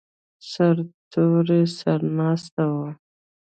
[0.51, 1.47] سرتور
[1.77, 2.71] سر ناست و.